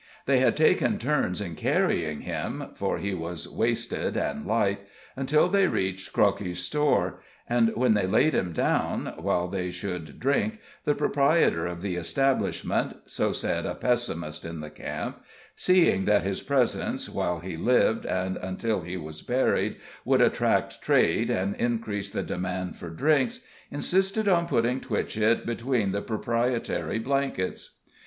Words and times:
They 0.25 0.39
had 0.39 0.57
taken 0.57 0.97
turns 0.97 1.39
in 1.39 1.53
carrying 1.53 2.21
him 2.21 2.69
for 2.73 2.97
he 2.97 3.13
was 3.13 3.47
wasted 3.47 4.17
and 4.17 4.47
light 4.47 4.79
until 5.15 5.47
they 5.47 5.67
reached 5.67 6.11
Crockey's 6.11 6.57
store, 6.59 7.19
and 7.47 7.69
when 7.75 7.93
they 7.93 8.07
laid 8.07 8.33
him 8.33 8.51
down, 8.51 9.13
while 9.19 9.47
they 9.47 9.69
should 9.69 10.19
drink, 10.19 10.57
the 10.85 10.95
proprietor 10.95 11.67
of 11.67 11.83
the 11.83 11.97
establishment 11.97 12.97
(so 13.05 13.31
said 13.31 13.67
a 13.67 13.75
pessimist 13.75 14.43
in 14.43 14.59
the 14.59 14.71
camp), 14.71 15.21
seeing 15.55 16.05
that 16.05 16.23
his 16.23 16.41
presence, 16.41 17.07
while 17.07 17.37
he 17.37 17.55
lived, 17.55 18.03
and 18.03 18.37
until 18.37 18.81
he 18.81 18.97
was 18.97 19.21
buried, 19.21 19.75
would 20.03 20.19
attract 20.19 20.81
trade 20.81 21.29
and 21.29 21.55
increase 21.57 22.09
the 22.09 22.23
demand 22.23 22.75
for 22.75 22.89
drinks, 22.89 23.41
insisted 23.69 24.27
on 24.27 24.47
putting 24.47 24.79
Twitchett 24.81 25.45
between 25.45 25.91
the 25.91 26.01
proprietary 26.01 26.97
blankets. 26.97 27.75